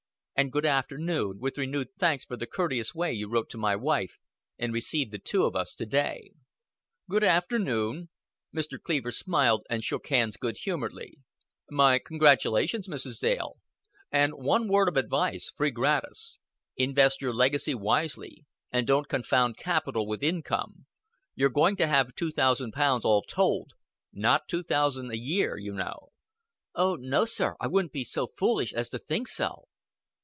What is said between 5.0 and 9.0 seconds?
the two of us to day." "Good afternoon." Mr.